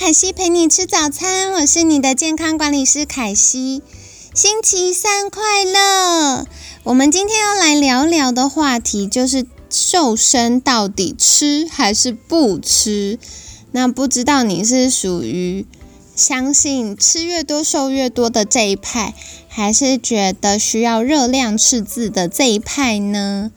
[0.00, 3.82] 凯西陪你吃早餐，我是你的健康管理师凯西。
[4.34, 6.46] 星期三快乐！
[6.84, 13.18] 我们今天要来聊聊的话题就是瘦身到底吃还是不吃？
[13.72, 15.66] 那不知道你是属于
[16.16, 19.12] 相信吃越多瘦越多的这一派，
[19.48, 23.52] 还是觉得需要热量赤字的这一派呢？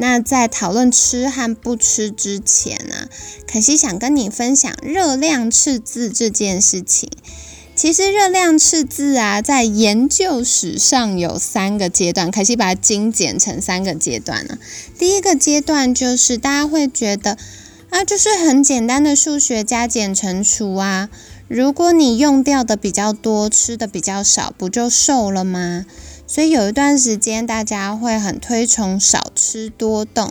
[0.00, 3.10] 那在讨论吃和不吃之前啊，
[3.52, 7.10] 可惜想跟你分享热量赤字这件事情。
[7.74, 14.56] 其实热量赤字啊，在研究史上有三个阶段，可惜把它精简成三个阶段了。
[14.96, 17.36] 第一个阶段就是大家会觉得
[17.90, 21.08] 啊，就是很简单的数学加减乘除啊，
[21.48, 25.84] 如果你用掉的比较多，吃的比较少，不就瘦了吗？
[26.30, 30.30] 所以有一段时间，大家会很推崇少吃多动，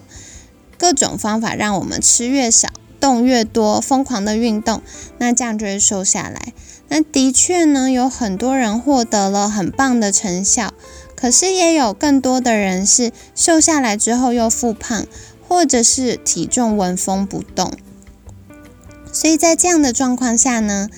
[0.78, 4.84] 各种方法让我们吃越少，动越多，疯狂的运动，
[5.18, 6.54] 那这样就会瘦下来。
[6.90, 10.72] 那的确呢，有很多人获得了很棒的成效，
[11.16, 15.08] 可是也有更多的人是瘦下来之后又复胖，
[15.48, 17.74] 或者是体重纹风不动。
[19.12, 20.90] 所以在这样的状况下呢，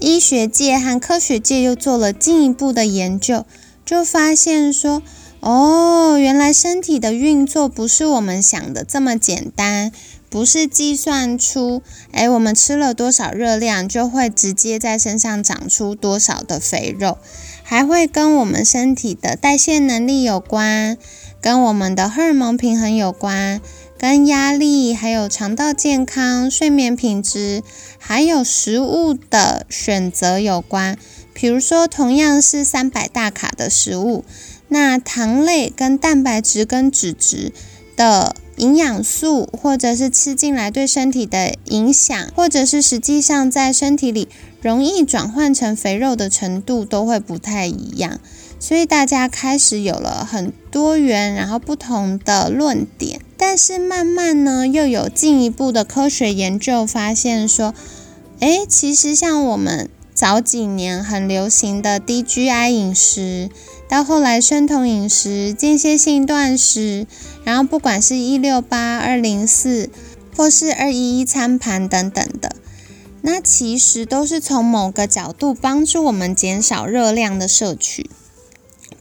[0.00, 3.44] 医学界和科学界又做了进一步的研究。
[3.86, 5.00] 就发现说，
[5.38, 9.92] 哦，原来身体的运作不是我们想的这么简单，
[10.28, 17.16] 不是计算出，哎，我们吃了多少热量就会直接在身上长出多少的肥肉，
[17.62, 20.98] 还会跟我们身体的代谢能力有关，
[21.40, 23.60] 跟我们的荷尔蒙平衡有关，
[23.96, 27.62] 跟压力，还有肠道健康、睡眠品质，
[27.98, 30.98] 还有食物的选择有关。
[31.38, 34.24] 比如说，同样是三百大卡的食物，
[34.68, 37.52] 那糖类跟蛋白质跟脂质
[37.94, 44.28] 的营养素，或者是吃进来对身体的影响，或者是实际上在身体里
[44.62, 48.18] 容易转换成肥肉的程度，都会不太一样。
[48.58, 53.20] 所以大家开始有了很多元，然后不同的论点。
[53.36, 57.74] 但是慢慢呢，又有进一步的科学研究发现说，
[58.40, 59.90] 诶，其实像我们。
[60.16, 63.50] 早几年很流行的低 GI 饮食，
[63.86, 67.06] 到后来生酮饮食、间歇性断食，
[67.44, 69.90] 然后不管是一六八、二零四，
[70.34, 72.56] 或是二一一餐盘等等的，
[73.20, 78.08] 那其实都是从某个角度帮助我们减少热量的摄取。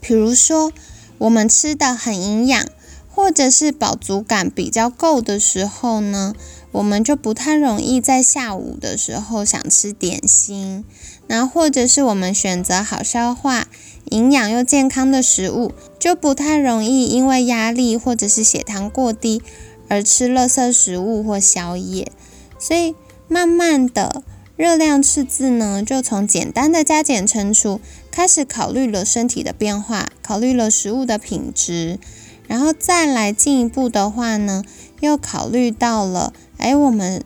[0.01, 0.73] 比如说，
[1.19, 2.61] 我们吃的很营养，
[3.09, 6.35] 或者是饱足感比较够的时候呢？
[6.75, 10.84] 我们就不太容易在下午的时候想吃点心，
[11.28, 13.68] 那或者是我们选择好消化、
[14.12, 19.41] 营养又健康的食物，就不太容易因为压力或者是血糖过低
[19.88, 22.12] 而吃垃圾食物或宵夜。
[22.59, 22.94] 所以
[23.30, 24.22] 慢慢的，
[24.57, 27.80] 热量赤字呢，就从简单的加减乘除
[28.12, 32.00] 开始考虑了身体的变化，考虑了食物的品质，
[32.50, 34.62] 然后再来进一步的话呢，
[35.05, 36.33] 又考虑到了。
[36.57, 37.23] 哎，我们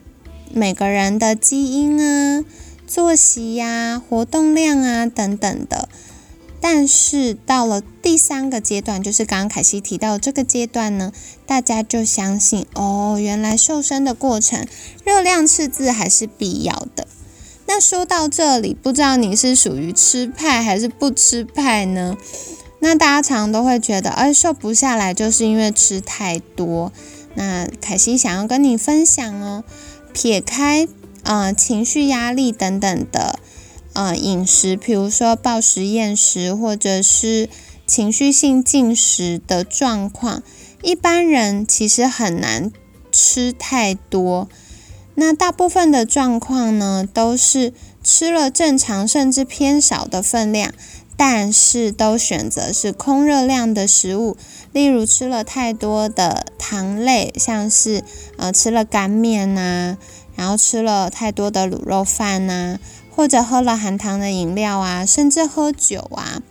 [0.53, 2.43] 每个人的基因啊、
[2.85, 5.87] 作息呀、活动量啊等等的，
[6.59, 11.11] 但是到了第三个阶段，就是刚刚凯西提到这个阶段呢，
[11.45, 14.67] 大家就相信哦，原来瘦身的过程
[15.05, 17.07] 热量赤字还是必要的。
[17.67, 22.17] 那说到这里，不知道你是属于吃派还是不吃派呢？
[22.79, 26.91] 那大家常都会觉得，哎，瘦不下来就是因为吃太多。
[27.39, 29.63] 那凯西想要跟你分享哦，
[30.11, 30.85] 撇开
[31.23, 33.39] 呃情绪压力等等的
[33.93, 37.47] 呃饮食，比如说暴食厌食或者是
[37.87, 40.43] 情绪性进食的状况，
[40.83, 42.73] 一般人其实很难
[43.09, 44.49] 吃太多。
[45.15, 47.71] 那大部分的状况呢，都是
[48.03, 50.73] 吃了正常甚至偏少的分量。
[51.21, 54.37] 但是都选择是空热量的食物，
[54.71, 58.01] 例如吃了太多的糖类，像是
[58.37, 59.97] 呃吃了干面呐，
[60.37, 62.79] 然后吃了太多的卤肉饭呐，
[63.13, 66.41] 或者喝了含糖的饮料啊，甚至喝酒啊。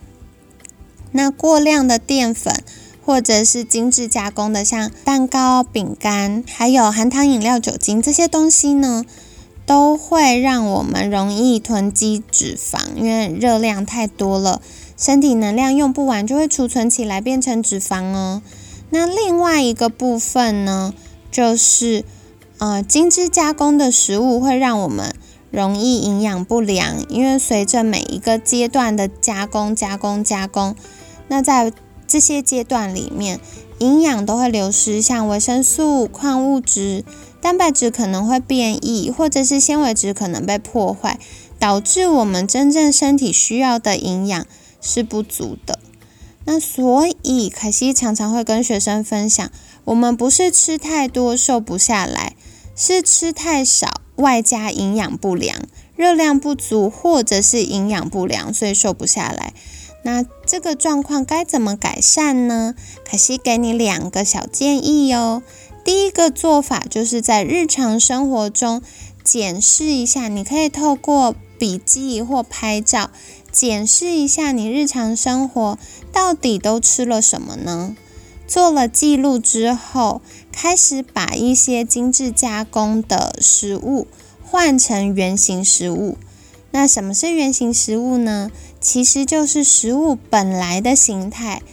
[1.13, 2.63] 那过量的淀粉
[3.03, 9.03] 或者是精致加工的，像蛋糕、饼干，还有含糖饮料、酒精这些东西呢，
[9.69, 14.63] 都会让我们容易囤积脂肪，因为热量太多了，
[14.97, 18.41] 身体能量用不完就会储存起来变成脂肪哦。
[18.89, 20.91] 那另外一个部分呢，
[21.29, 22.03] 就是
[22.57, 25.13] 呃精致加工的食物会让我们。
[25.51, 30.75] 容易营养不良，因为随着每一个阶段的加工、加工、加工，
[31.27, 31.73] 那在
[32.05, 33.39] 这些阶段里面，
[33.79, 37.03] 营养都会流失，像维生素、矿物质、
[37.41, 41.19] 蛋白质可能会变异，或者是纤维质可能被破坏，
[41.57, 44.45] 导致我们真正身体需要的营养
[44.81, 45.79] 是不足的。
[46.45, 49.51] 那所以凯西常常会跟学生分享，
[49.85, 52.35] 我们不是吃太多瘦不下来，
[52.75, 54.01] 是吃太少。
[54.19, 55.61] 外加营养不良、
[55.95, 59.53] 热量不足，或者是营养不良，所以瘦不下来。
[60.03, 62.75] 那这个状况该怎么改善呢？
[63.09, 65.41] 可西给你两个小建议哦。
[65.89, 68.83] 第一个做法就是在日常生活中
[69.23, 73.09] 检视一下，你可以透过笔记或拍照
[73.51, 75.79] 检视一下你日常生活
[76.13, 77.95] 到底都吃了什么呢？
[78.47, 80.21] 做了记录之后，
[80.51, 84.05] 开始把一些精致加工的食物
[84.45, 86.19] 换成原形食物。
[86.69, 88.51] 那什么是原形食物呢？
[88.79, 91.63] 其实就是食物本来的形态，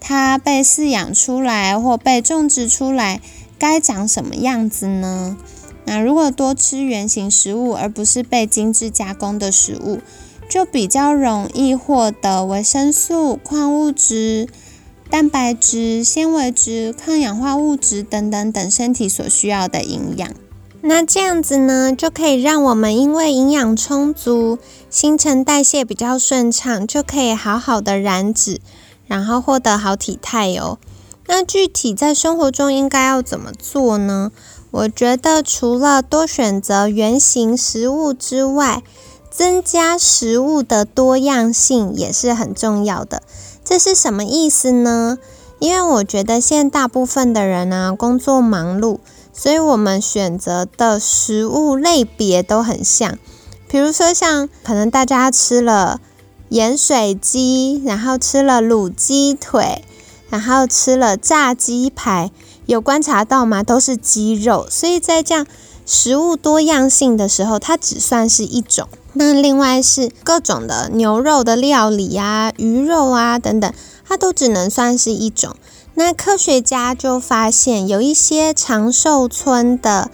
[0.00, 3.20] 它被饲养出来或被种植出来
[3.58, 5.36] 该长什么样子呢？
[5.84, 10.00] 那如果多吃原形食物，而不是被精致加工的食物，
[10.48, 14.48] 就比较容易获得维生素、矿物质。
[15.08, 20.28] 蛋白质、纤维质、抗氧化物质等等等身体所需要的营养，
[20.80, 24.58] 那这样子呢，就可以让我们因为营养充足，
[24.90, 28.60] 新陈代谢比较顺畅，就可以好好的燃脂，
[29.06, 30.78] 然后获得好体态哦。
[31.26, 34.32] 那具体在生活中应该要怎么做呢？
[34.70, 38.82] 我觉得除了多选择原形食物之外，
[39.30, 43.22] 增加食物的多样性也是很重要的。
[43.64, 45.18] 这是什么意思呢？
[45.58, 48.98] 因为我觉得现在大部分的人呢工作忙碌，
[49.32, 53.18] 所以我们选择的食物类别都很像。
[53.68, 56.00] 比如说像可能大家吃了
[56.50, 59.82] 盐水鸡，然后吃了卤鸡腿，
[60.28, 62.30] 然后吃了炸鸡排，
[62.66, 63.62] 有观察到吗？
[63.62, 65.46] 都是鸡肉，所以在这样
[65.84, 68.88] 食物多样性的时候，它只算是一种。
[69.12, 73.72] 那另外是各种的牛肉的料理啊、鱼肉啊等等，
[74.06, 75.56] 它都只能算是一种。
[75.94, 80.10] 那科学家就发现，有一些长寿村的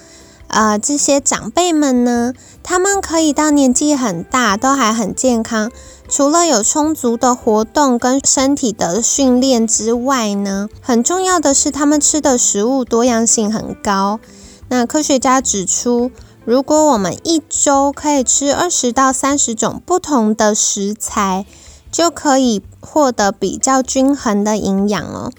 [0.46, 2.32] 呃这些长辈们呢，
[2.62, 5.72] 他们可以到年纪很大都还很健康，
[6.14, 14.20] 除了有充足的活动跟身体的训练之外呢，很重要的是他们吃的食物多样性很高。
[14.68, 16.10] 那科学家指出。
[16.44, 21.46] 如果我们一周可以吃二十到三十种不同的食材，
[21.92, 25.30] 就可以获得比较均衡的营养哦。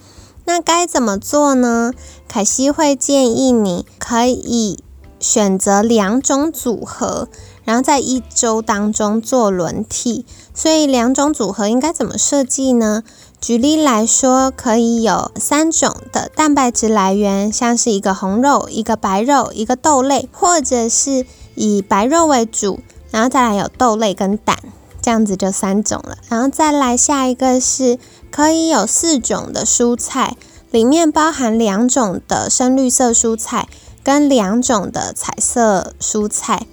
[0.45, 1.91] 那该怎么做呢？
[2.29, 4.81] 凯西会建议你可以
[5.23, 7.29] 选择两种组合，
[7.63, 10.25] 然后在一周当中做轮替。
[10.53, 13.03] 所以两种组合应该怎么设计呢？
[13.39, 24.57] 举例来说，可以有三种的蛋白质来源，像是一个红肉、一个白肉、一个豆类，或者是以白肉为主，然后再来有豆类跟蛋，
[25.01, 26.17] 这样子就三种了。
[26.29, 27.97] 然后再来下一个是
[28.29, 30.37] 可以有四种的蔬菜，
[30.71, 33.67] 里面包含两种的深绿色蔬菜
[34.03, 36.67] 跟两种的彩色蔬菜。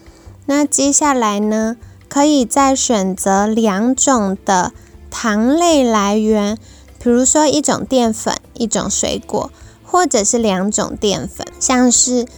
[0.46, 1.76] 那接下来呢，
[2.08, 4.72] 可以再选择两种的。
[5.12, 6.56] 糖类来源，
[7.02, 9.50] 比如说一种淀粉、一种水果，
[9.84, 12.28] 或者是两种淀粉，像是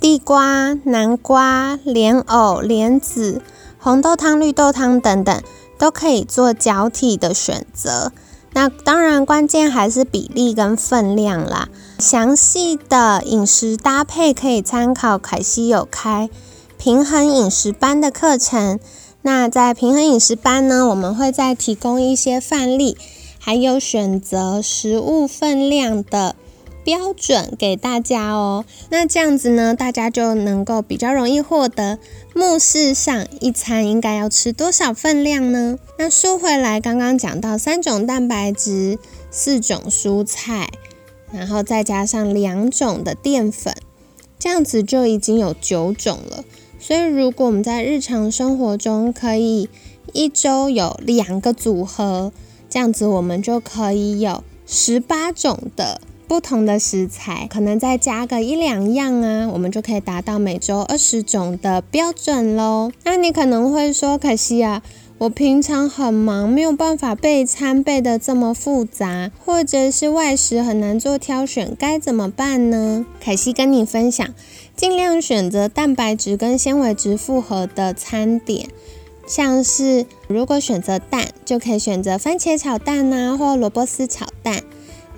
[0.00, 3.42] 地瓜、南瓜、莲藕、莲子、
[3.78, 5.42] 红豆汤、绿豆汤等等，
[5.76, 8.12] 都可以做交替的选择。
[8.54, 11.68] 那当然，关键还是比例跟分量啦。
[11.98, 16.28] 详细的饮食搭配可以参考凯西有开
[16.76, 18.78] 平衡饮食班的课程。
[19.22, 22.98] 那在平衡饮食班呢，我们会再提供一些范例，
[23.38, 26.34] 还有选择食物分量的
[26.84, 28.64] 标准给大家哦。
[28.90, 31.98] 那这样子呢，大家就能够比较容易获得
[32.34, 35.78] 目视上一餐应该要吃多少分量呢？
[35.98, 38.98] 那说回来，刚刚讲到三种蛋白质、
[39.30, 40.70] 四种蔬菜，
[41.32, 43.74] 然后再加上两种的淀粉，
[44.38, 46.44] 这样子就已经有九种了。
[46.80, 49.68] 所以，如果我们在日常生活中可以
[50.12, 52.32] 一周有两个组合，
[52.68, 62.90] 这样子我们就可以有十八种的不同的食材，可能再加个一两样啊，我们就可以达到每周二十种的标准喽。
[63.04, 64.82] 那你可能会说，可惜啊。
[65.18, 73.06] 我平常很忙，没有办法备餐备的这么复杂，或者是外食很难做挑选，该怎么办呢？
[73.20, 74.34] 凯西跟你分享，
[74.74, 78.68] 尽量选择蛋白质跟纤维质复合的餐点，
[79.24, 84.64] 像是如果选择蛋，就可以选择番茄炒蛋呐，或萝卜丝炒蛋。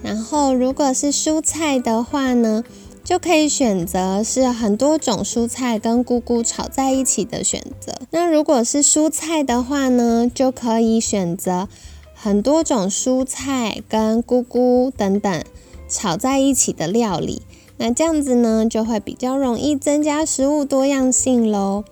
[0.05, 2.63] 然后如果是蔬菜的话呢？
[3.03, 7.93] 就可以选择是很多种蔬菜跟菇菇炒在一起的选择。
[8.11, 11.69] 那如果是蔬菜的话呢，就可以选择
[12.15, 15.45] 很多种蔬菜跟菇菇等等
[15.87, 17.43] 炒在一起的料理。
[17.77, 21.85] 那这样子呢，就会比较容易增加食物多样性喽。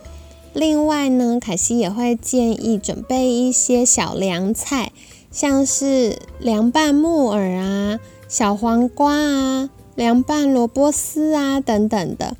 [0.54, 4.92] 另外呢，凯西也会建议准备一些小凉菜，
[5.30, 8.00] 像是凉拌木耳啊、
[8.32, 9.68] 小黄瓜啊。
[9.94, 12.34] 凉拌萝卜丝啊，等等的，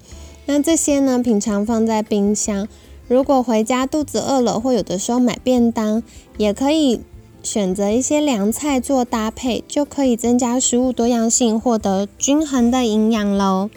[0.47, 2.67] 那这些呢，平常放在冰箱。
[3.07, 6.03] 如果回家肚子饿了，或有的时候买便当，
[6.39, 7.03] 也可以
[7.43, 13.69] 选择一些凉菜做搭配，就可以增加食物多样性，获得均衡的营养喽。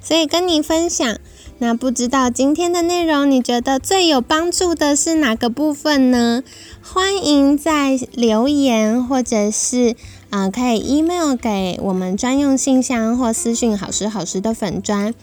[0.00, 1.18] 所以跟你分享，
[1.58, 6.42] 那不知道今天的内容，你觉得最有帮助的是哪个部分呢？
[6.80, 9.94] 欢迎在留言或者是。
[10.30, 15.14] 啊，可以 email 给我们专用信箱或私讯好时好时的粉砖，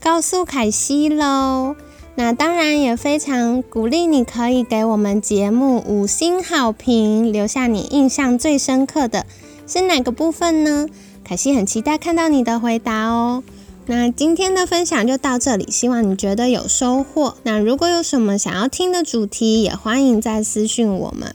[0.00, 1.76] 告诉凯西喽。
[2.16, 9.26] 那当然也非常鼓励你可以给我们节目五星好评，留下你印象最深刻的
[9.66, 10.86] 是哪个部分呢？
[11.24, 13.42] 凯西很期待看到你的回答哦。
[13.86, 17.34] 那今天的分享就到这里，希望你觉得有收获。
[17.42, 21.34] 那如果有什么想要听的主题，也欢迎再私讯我们。